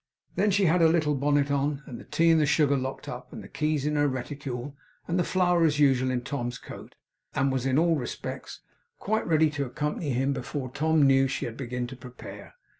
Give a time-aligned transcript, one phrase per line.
[0.33, 3.43] Then she had her little bonnet on, and the tea and sugar locked up, and
[3.43, 4.75] the keys in her reticule,
[5.07, 6.95] and the flower, as usual, in Tom's coat,
[7.35, 8.61] and was in all respects
[8.97, 12.55] quite ready to accompany him, before Tom knew she had begun to prepare.